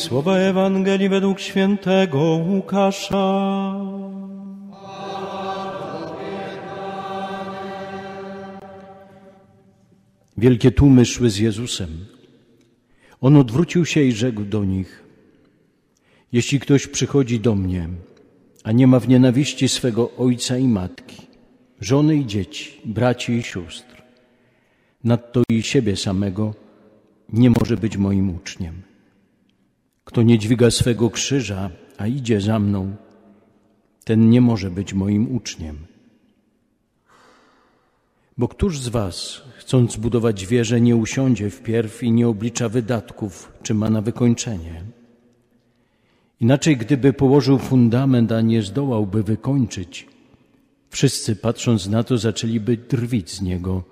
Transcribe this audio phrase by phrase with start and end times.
[0.00, 3.74] Słowa Ewangelii według świętego Łukasza.
[10.36, 12.06] Wielkie tłumy szły z Jezusem.
[13.20, 15.04] On odwrócił się i rzekł do nich:
[16.32, 17.88] Jeśli ktoś przychodzi do mnie,
[18.64, 21.26] a nie ma w nienawiści swego ojca i matki,
[21.80, 24.02] żony i dzieci, braci i sióstr,
[25.04, 26.54] nadto i siebie samego,
[27.32, 28.89] nie może być moim uczniem.
[30.10, 32.96] Kto nie dźwiga swego krzyża, a idzie za mną,
[34.04, 35.78] ten nie może być moim uczniem.
[38.38, 43.74] Bo któż z Was, chcąc budować wieżę, nie usiądzie wpierw i nie oblicza wydatków, czy
[43.74, 44.82] ma na wykończenie?
[46.40, 50.06] Inaczej, gdyby położył fundament, a nie zdołałby wykończyć,
[50.88, 53.82] wszyscy patrząc na to zaczęliby drwić z niego.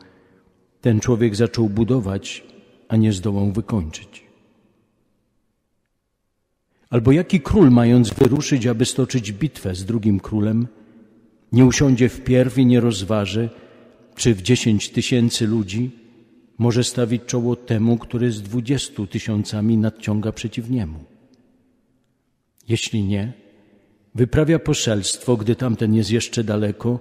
[0.80, 2.45] Ten człowiek zaczął budować,
[2.89, 4.27] a nie zdołał wykończyć.
[6.91, 10.67] Albo jaki król, mając wyruszyć, aby stoczyć bitwę z drugim królem,
[11.53, 13.48] nie usiądzie wpierw i nie rozważy,
[14.14, 15.91] czy w dziesięć tysięcy ludzi
[16.59, 21.05] może stawić czoło temu, który z dwudziestu tysiącami nadciąga przeciw niemu.
[22.69, 23.33] Jeśli nie,
[24.14, 26.98] wyprawia poselstwo, gdy tamten jest jeszcze daleko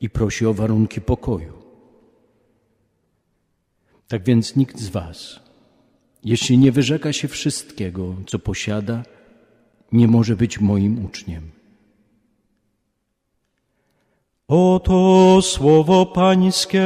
[0.00, 1.52] i prosi o warunki pokoju.
[4.08, 5.40] Tak więc nikt z Was,
[6.26, 9.02] jeśli nie wyrzeka się wszystkiego, co posiada,
[9.92, 11.50] nie może być moim uczniem.
[14.48, 16.82] Oto słowo Pańskie.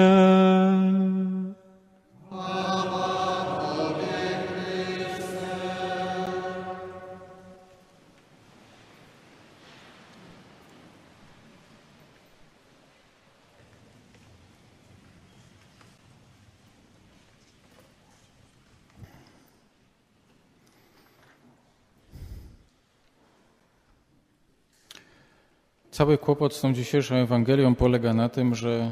[25.91, 28.91] Cały kłopot z tą dzisiejszą Ewangelią polega na tym, że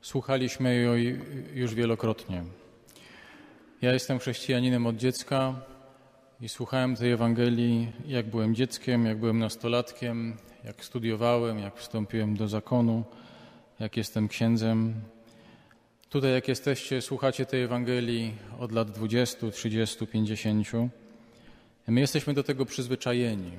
[0.00, 1.20] słuchaliśmy jej
[1.54, 2.44] już wielokrotnie.
[3.82, 5.54] Ja jestem chrześcijaninem od dziecka
[6.40, 12.48] i słuchałem tej Ewangelii, jak byłem dzieckiem, jak byłem nastolatkiem, jak studiowałem, jak wstąpiłem do
[12.48, 13.04] zakonu,
[13.80, 14.94] jak jestem księdzem.
[16.08, 20.68] Tutaj, jak jesteście, słuchacie tej Ewangelii od lat 20, 30, 50.
[21.86, 23.50] My jesteśmy do tego przyzwyczajeni.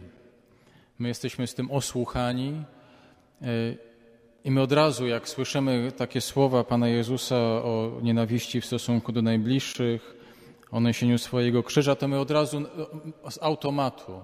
[0.99, 2.63] My jesteśmy z tym osłuchani
[3.41, 3.45] e,
[4.43, 9.21] i my od razu, jak słyszymy takie słowa Pana Jezusa o nienawiści w stosunku do
[9.21, 10.15] najbliższych,
[10.71, 12.57] o niesieniu swojego krzyża, to my od razu
[13.25, 14.21] e, z automatu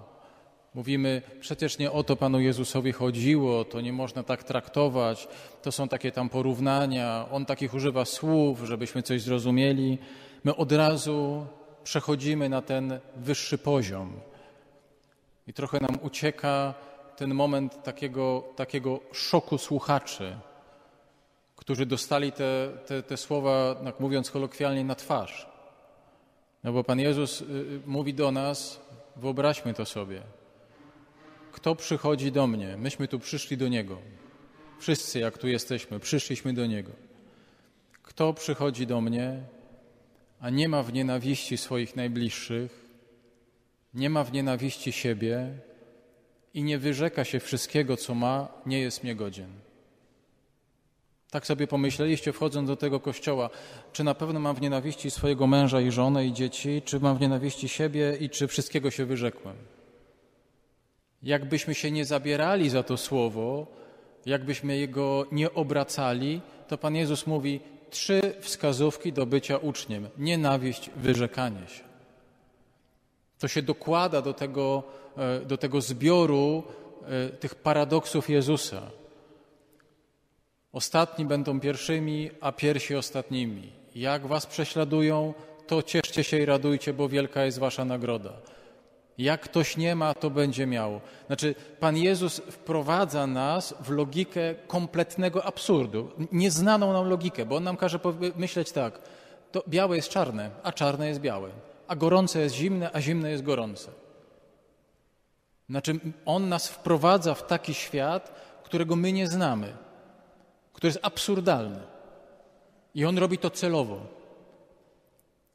[0.76, 5.28] mówimy, przecież nie o to Panu Jezusowi chodziło, to nie można tak traktować,
[5.62, 9.98] to są takie tam porównania, On takich używa słów, żebyśmy coś zrozumieli.
[10.44, 11.46] My od razu
[11.84, 14.14] przechodzimy na ten wyższy poziom.
[15.51, 16.73] I trochę nam ucieka
[17.16, 20.38] ten moment takiego, takiego szoku słuchaczy,
[21.56, 25.47] którzy dostali te, te, te słowa, tak mówiąc kolokwialnie, na twarz.
[26.63, 28.81] No bo Pan Jezus y, y, mówi do nas,
[29.16, 30.22] wyobraźmy to sobie.
[31.51, 32.78] Kto przychodzi do mnie?
[32.78, 33.97] Myśmy tu przyszli do Niego.
[34.79, 36.91] Wszyscy, jak tu jesteśmy, przyszliśmy do Niego.
[38.03, 39.44] Kto przychodzi do mnie,
[40.41, 42.81] a nie ma w nienawiści swoich najbliższych,
[43.94, 45.47] nie ma w nienawiści siebie
[46.53, 49.50] i nie wyrzeka się wszystkiego, co ma, nie jest mnie godzien.
[51.31, 53.50] Tak sobie pomyśleliście, wchodząc do tego kościoła,
[53.94, 57.22] czy na pewno mam w nienawiści swojego męża i żonę i dzieci, czy mam w
[57.22, 59.56] nienawiści siebie i czy wszystkiego się wyrzekłem.
[61.23, 63.68] Jakbyśmy się nie zabierali za to słowo,
[64.25, 67.59] jakbyśmy jego nie obracali, to Pan Jezus mówi
[67.90, 71.91] trzy wskazówki do bycia uczniem: nienawiść, wyrzekanie się.
[73.41, 74.84] To się dokłada do tego,
[75.18, 76.63] e, do tego zbioru
[77.06, 78.81] e, tych paradoksów Jezusa.
[80.74, 83.72] Ostatni będą pierwszymi, a pierwsi ostatnimi.
[83.96, 85.34] Jak was prześladują,
[85.68, 88.34] to cieszcie się i radujcie, bo wielka jest wasza nagroda.
[89.18, 91.02] Jak ktoś nie ma, to będzie miał.
[91.28, 97.78] Znaczy, Pan Jezus wprowadza nas w logikę kompletnego absurdu, nieznaną nam logikę, bo On nam
[97.78, 97.99] każe
[98.35, 98.99] myśleć tak,
[99.52, 103.43] to białe jest czarne, a czarne jest białe a gorące jest zimne, a zimne jest
[103.43, 103.91] gorące.
[105.70, 108.32] Znaczy, on nas wprowadza w taki świat,
[108.64, 109.73] którego my nie znamy,
[110.73, 111.79] który jest absurdalny.
[112.96, 113.99] I on robi to celowo.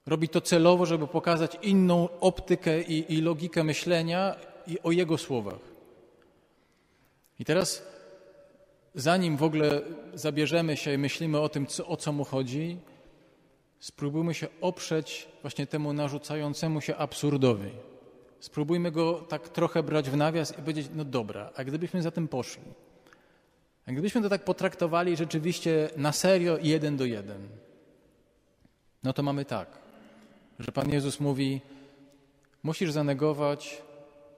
[0.06, 4.36] Robi to celowo, żeby pokazać inną optykę i, i logikę myślenia
[4.66, 5.62] i o jego słowach.
[7.38, 7.82] I teraz,
[8.94, 9.80] zanim w ogóle
[10.14, 12.78] zabierzemy się i myślimy o tym, co, o co mu chodzi,
[13.80, 17.70] spróbujmy się oprzeć właśnie temu narzucającemu się absurdowi.
[18.40, 22.28] Spróbujmy go tak trochę brać w nawias i powiedzieć, no dobra, a gdybyśmy za tym
[22.28, 22.62] poszli?
[23.86, 27.48] A gdybyśmy to tak potraktowali rzeczywiście na serio jeden do jeden,
[29.02, 29.78] no to mamy tak,
[30.58, 31.60] że Pan Jezus mówi,
[32.62, 33.82] musisz zanegować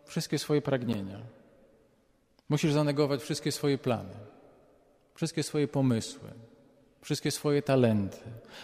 [0.04, 1.20] wszystkie swoje pragnienia.
[2.48, 4.14] Musisz zanegować wszystkie swoje plany,
[5.14, 6.30] wszystkie swoje pomysły,
[7.08, 8.18] wszystkie swoje talenty,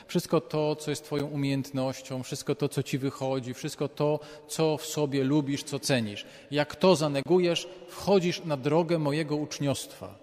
[0.06, 4.86] wszystko to, co jest Twoją umiejętnością, wszystko to, co Ci wychodzi, wszystko to, co w
[4.86, 6.26] sobie lubisz, co cenisz.
[6.50, 10.18] Jak to zanegujesz, wchodzisz na drogę mojego uczniostwa.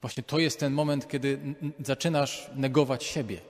[0.00, 1.38] Właśnie to jest ten moment, kiedy
[1.80, 3.40] zaczynasz negować siebie.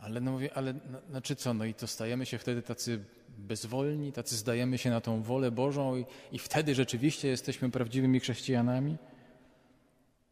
[0.00, 3.04] Ale no mówię, ale no, znaczy co, no i to stajemy się wtedy tacy
[3.38, 8.96] bezwolni, tacy zdajemy się na tą wolę Bożą i, i wtedy rzeczywiście jesteśmy prawdziwymi chrześcijanami?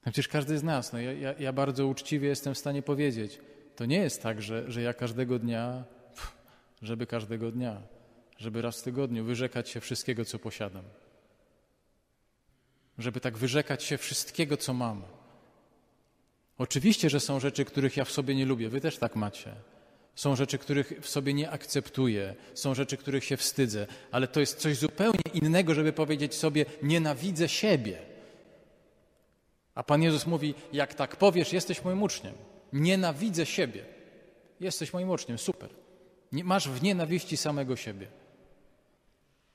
[0.09, 3.39] No przecież każdy z nas, no ja, ja, ja, bardzo uczciwie jestem w stanie powiedzieć,
[3.77, 5.85] to nie jest tak, że, że ja każdego dnia,
[6.83, 7.83] żeby każdego dnia,
[8.39, 10.85] żeby raz w tygodniu wyrzekać się wszystkiego, co posiadam.
[12.99, 15.03] Żeby tak wyrzekać się wszystkiego, co mam.
[16.59, 18.69] Oczywiście, że są rzeczy, których ja w sobie nie lubię.
[18.69, 19.55] Wy też tak macie.
[20.15, 24.59] Są rzeczy, których w sobie nie akceptuję, są rzeczy, których się wstydzę, ale to jest
[24.59, 28.08] coś zupełnie innego, żeby powiedzieć sobie: Nienawidzę siebie.
[29.79, 32.35] A Pan Jezus mówi: Jak tak powiesz, jesteś moim uczniem.
[32.73, 33.85] Nienawidzę siebie.
[34.61, 35.71] Jesteś moim uczniem, super.
[36.33, 38.07] Nie, masz w nienawiści samego siebie.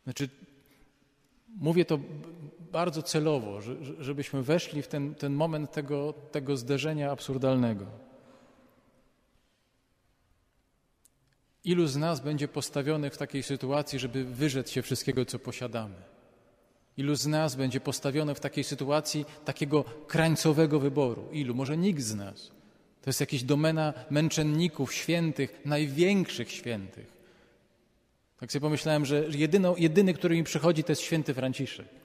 [0.04, 0.30] Znaczy,
[1.48, 2.00] mówię to
[2.60, 3.62] bardzo celowo,
[4.00, 7.86] żebyśmy weszli w ten, ten moment tego, tego zderzenia absurdalnego.
[11.64, 16.13] Ilu z nas będzie postawionych w takiej sytuacji, żeby wyrzec się wszystkiego, co posiadamy?
[16.98, 21.30] Ilu z nas będzie postawione w takiej sytuacji takiego krańcowego wyboru?
[21.32, 21.56] Ilu?
[21.56, 22.52] Może nikt z nas.
[23.02, 27.14] To jest jakaś domena męczenników, świętych, największych świętych.
[28.40, 29.26] Tak sobie pomyślałem, że
[29.78, 32.03] jedyny, który mi przychodzi, to jest święty Franciszek.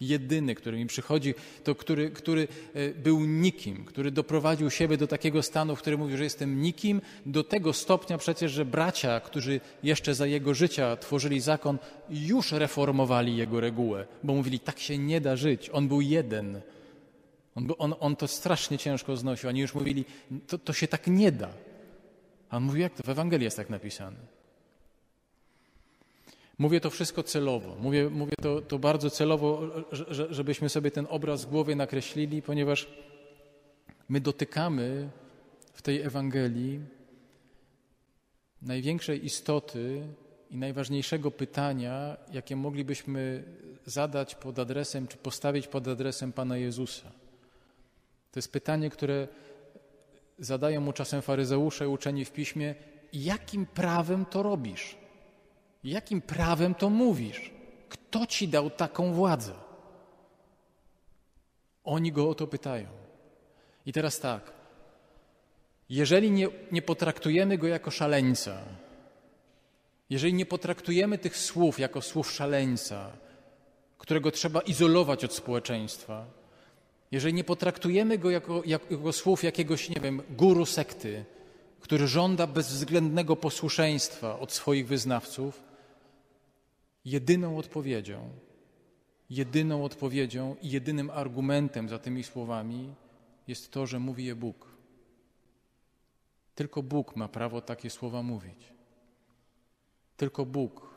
[0.00, 1.34] Jedyny, który mi przychodzi,
[1.64, 6.16] to który, który e, był nikim, który doprowadził siebie do takiego stanu, w którym mówił,
[6.16, 11.40] że jestem nikim, do tego stopnia przecież, że bracia, którzy jeszcze za jego życia tworzyli
[11.40, 11.78] zakon,
[12.10, 15.70] już reformowali jego regułę, bo mówili, tak się nie da żyć.
[15.72, 16.60] On był jeden.
[17.54, 19.48] On, on, on to strasznie ciężko znosił.
[19.48, 20.04] Oni już mówili,
[20.46, 21.48] to, to się tak nie da.
[22.50, 23.02] A on mówił, jak to?
[23.02, 24.37] W Ewangelii jest tak napisane.
[26.58, 27.76] Mówię to wszystko celowo.
[27.80, 29.62] Mówię, mówię to, to bardzo celowo,
[30.30, 32.88] żebyśmy sobie ten obraz w głowie nakreślili, ponieważ
[34.08, 35.10] my dotykamy
[35.72, 36.80] w tej Ewangelii
[38.62, 40.02] największej istoty
[40.50, 43.44] i najważniejszego pytania, jakie moglibyśmy
[43.84, 47.10] zadać pod adresem, czy postawić pod adresem Pana Jezusa.
[48.32, 49.28] To jest pytanie, które
[50.38, 52.74] zadają mu czasem faryzeusze uczeni w piśmie:
[53.12, 54.96] jakim prawem to robisz?
[55.84, 57.50] Jakim prawem to mówisz?
[57.88, 59.52] Kto ci dał taką władzę?
[61.84, 62.88] Oni go o to pytają.
[63.86, 64.52] I teraz tak.
[65.88, 68.58] Jeżeli nie, nie potraktujemy go jako szaleńca,
[70.10, 73.10] jeżeli nie potraktujemy tych słów jako słów szaleńca,
[73.98, 76.26] którego trzeba izolować od społeczeństwa,
[77.10, 81.24] jeżeli nie potraktujemy go jako, jako słów jakiegoś, nie wiem, guru sekty,
[81.80, 85.67] który żąda bezwzględnego posłuszeństwa od swoich wyznawców,
[87.10, 88.30] jedyną odpowiedzią,
[89.30, 92.94] jedyną odpowiedzią i jedynym argumentem za tymi słowami
[93.48, 94.66] jest to, że mówi je Bóg.
[96.54, 98.72] Tylko Bóg ma prawo takie słowa mówić.
[100.16, 100.94] Tylko Bóg,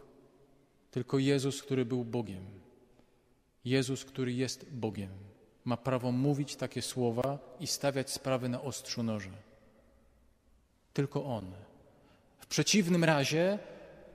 [0.92, 2.46] tylko Jezus, który był Bogiem,
[3.66, 5.12] Jezus, który jest Bogiem,
[5.66, 9.38] ma prawo mówić takie słowa i stawiać sprawy na ostrzu noża.
[10.94, 11.52] Tylko On.
[12.40, 13.60] W przeciwnym razie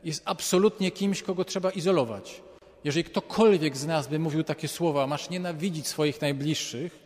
[0.06, 2.42] jest absolutnie kimś, kogo trzeba izolować.
[2.84, 6.98] Jeżeli ktokolwiek z nas by mówił takie słowa, masz nienawidzić swoich najbliższych,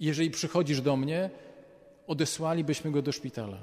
[0.00, 1.30] jeżeli przychodzisz do mnie,
[2.06, 3.58] odesłalibyśmy go do szpitala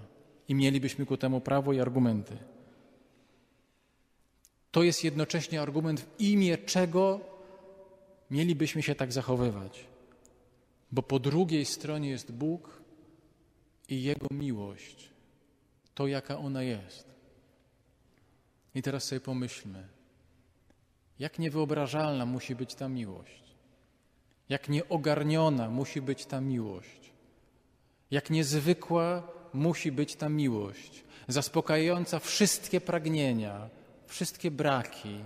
[0.47, 2.37] i mielibyśmy ku temu prawo i argumenty.
[4.71, 7.19] To jest jednocześnie argument, w imię czego
[8.31, 9.85] mielibyśmy się tak zachowywać.
[10.91, 12.81] Bo po drugiej stronie jest Bóg
[13.89, 15.09] i Jego miłość,
[15.95, 17.10] to jaka ona jest.
[18.75, 19.87] I teraz sobie pomyślmy,
[21.19, 23.43] jak niewyobrażalna musi być ta miłość,
[24.49, 27.11] jak nieogarniona musi być ta miłość,
[28.11, 33.69] jak niezwykła musi być ta miłość, zaspokajająca wszystkie pragnienia,
[34.07, 35.19] wszystkie braki,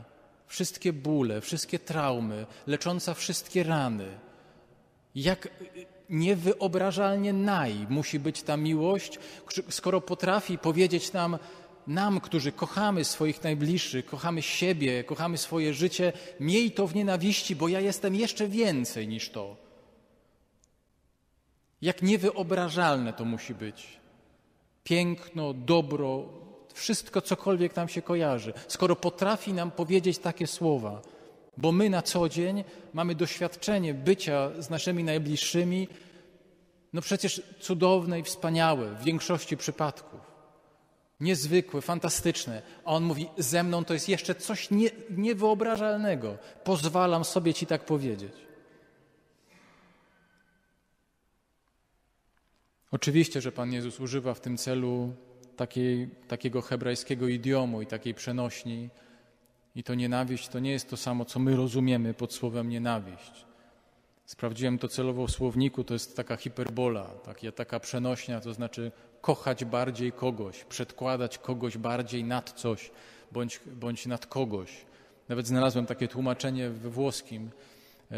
[0.47, 4.19] wszystkie bóle, wszystkie traumy, lecząca wszystkie rany.
[5.15, 5.49] Jak
[6.09, 9.19] niewyobrażalnie naj musi być ta miłość,
[9.69, 11.37] skoro potrafi powiedzieć nam,
[11.87, 17.67] nam, którzy kochamy swoich najbliższych, kochamy siebie, kochamy swoje życie, miej to w nienawiści, bo
[17.67, 19.55] ja jestem jeszcze więcej niż to.
[21.81, 23.87] Jak niewyobrażalne to musi być.
[24.83, 26.23] Piękno, dobro,
[26.73, 31.01] wszystko, cokolwiek nam się kojarzy, skoro potrafi nam powiedzieć takie słowa.
[31.57, 32.63] Bo my na co dzień
[32.93, 35.87] mamy doświadczenie bycia z naszymi najbliższymi,
[36.93, 40.34] no przecież cudowne i wspaniałe w większości przypadków.
[41.19, 42.61] Niezwykłe, fantastyczne.
[42.85, 46.37] A on mówi: Ze mną to jest jeszcze coś nie, niewyobrażalnego.
[46.63, 48.33] Pozwalam sobie ci tak powiedzieć.
[52.91, 55.13] Oczywiście, że Pan Jezus używa w tym celu
[55.55, 58.89] takiej, takiego hebrajskiego idiomu i takiej przenośni.
[59.75, 63.45] I to nienawiść to nie jest to samo, co my rozumiemy pod słowem nienawiść.
[64.25, 68.91] Sprawdziłem to celowo w słowniku, to jest taka hiperbola, taka, taka przenośnia, to znaczy
[69.25, 72.91] kochać bardziej kogoś, przedkładać kogoś bardziej nad coś
[73.31, 74.85] bądź, bądź nad kogoś.
[75.29, 77.49] Nawet znalazłem takie tłumaczenie we włoskim,
[78.11, 78.15] e,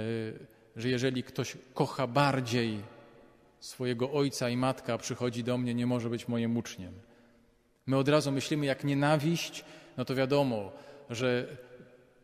[0.75, 2.81] że jeżeli ktoś kocha bardziej
[3.59, 6.93] swojego ojca i matka, przychodzi do mnie, nie może być moim uczniem.
[7.85, 9.65] My od razu myślimy, jak nienawiść,
[9.97, 10.71] no to wiadomo,
[11.09, 11.47] że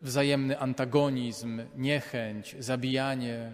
[0.01, 3.51] wzajemny antagonizm, niechęć, zabijanie,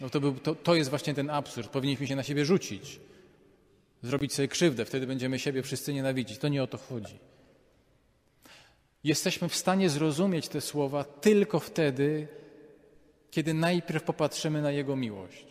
[0.00, 1.68] no to, był, to, to jest właśnie ten absurd.
[1.68, 3.00] Powinniśmy się na siebie rzucić,
[4.04, 6.38] zrobić sobie krzywdę, wtedy będziemy siebie wszyscy nienawidzić.
[6.38, 7.18] To nie o to chodzi.
[9.04, 12.28] Jesteśmy w stanie zrozumieć te słowa tylko wtedy,
[13.30, 15.46] kiedy najpierw popatrzymy na Jego miłość.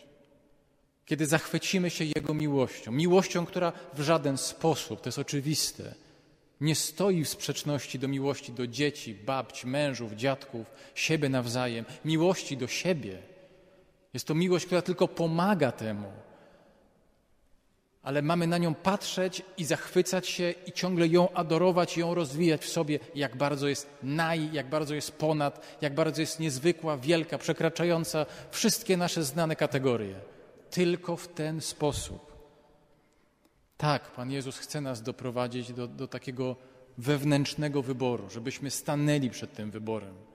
[1.05, 2.91] Kiedy zachwycimy się Jego miłością.
[2.91, 5.95] Miłością, która w żaden sposób, to jest oczywiste,
[6.61, 12.67] nie stoi w sprzeczności do miłości do dzieci, babci, mężów, dziadków, siebie nawzajem, miłości do
[12.67, 13.17] siebie.
[14.13, 16.11] Jest to miłość, która tylko pomaga temu.
[18.03, 22.69] Ale mamy na nią patrzeć i zachwycać się i ciągle ją adorować, ją rozwijać w
[22.69, 28.25] sobie, jak bardzo jest naj, jak bardzo jest ponad, jak bardzo jest niezwykła, wielka, przekraczająca
[28.51, 30.15] wszystkie nasze znane kategorie.
[30.69, 32.33] Tylko w ten sposób.
[33.77, 36.55] Tak, Pan Jezus chce nas doprowadzić do, do takiego
[36.97, 40.32] wewnętrznego wyboru, żebyśmy stanęli przed tym wyborem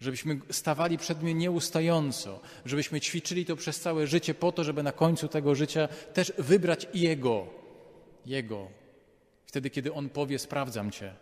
[0.00, 4.92] żebyśmy stawali przed nim nieustająco, żebyśmy ćwiczyli to przez całe życie po to, żeby na
[4.92, 7.46] końcu tego życia też wybrać Jego,
[8.26, 8.68] Jego.
[9.46, 11.14] Wtedy, kiedy On powie, sprawdzam Cię,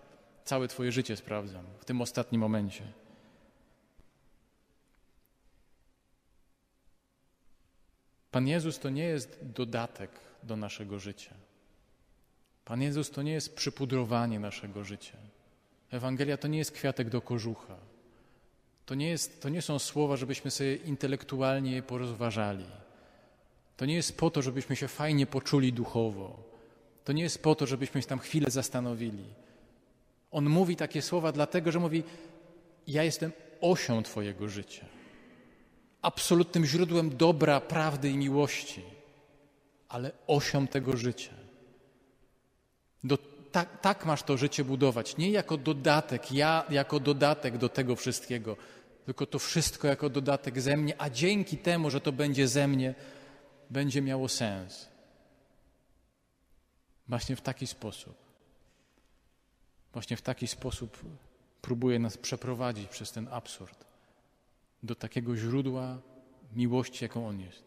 [0.45, 2.83] całe Twoje życie sprawdzam, w tym ostatnim momencie.
[8.31, 10.11] Pan Jezus to nie jest dodatek
[10.43, 11.35] do naszego życia.
[12.65, 15.17] Pan Jezus to nie jest przypudrowanie naszego życia.
[15.91, 17.77] Ewangelia to nie jest kwiatek do kożucha.
[18.87, 22.65] To nie, jest, to nie są słowa, żebyśmy sobie intelektualnie je porozważali.
[23.77, 26.37] To nie jest po to, żebyśmy się fajnie poczuli duchowo.
[27.05, 29.25] To nie jest po to, żebyśmy się tam chwilę zastanowili.
[30.31, 32.03] On mówi takie słowa dlatego, że mówi:
[32.87, 34.87] Ja jestem osią Twojego życia,
[36.03, 38.83] absolutnym źródłem dobra, prawdy i miłości,
[39.89, 41.35] ale osią tego życia.
[43.05, 43.19] Do,
[43.57, 48.57] tak, tak masz to życie budować, nie jako dodatek, ja jako dodatek do tego wszystkiego,
[49.07, 52.95] tylko to wszystko jako dodatek ze mnie, a dzięki temu, że to będzie ze mnie,
[53.71, 54.89] będzie miało sens.
[57.09, 58.15] Właśnie w taki sposób.
[59.93, 60.99] Właśnie w taki sposób
[61.63, 63.85] próbuje nas przeprowadzić przez ten absurd
[64.83, 65.99] do takiego źródła
[66.53, 67.66] miłości, jaką On jest.